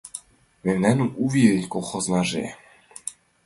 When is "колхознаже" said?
1.73-2.45